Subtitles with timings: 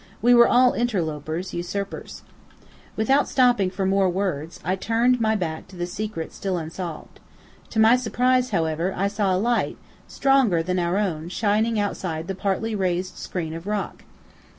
[0.19, 2.23] We were all interlopers, usurpers.
[2.95, 7.19] Without stopping for more words, I turned my back to the secret still unsolved.
[7.69, 9.77] To my surprise, however, I saw a light
[10.07, 14.03] stronger than our own shining outside the partly raised screen of rock.